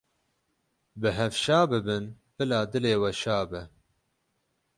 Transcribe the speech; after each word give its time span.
Bi 0.99 1.09
hev 1.17 1.33
şa 1.43 1.59
bibin, 1.69 2.05
bila 2.37 2.59
dilê 2.71 2.93
we 3.01 3.11
şa 3.21 3.39
be. 3.49 3.61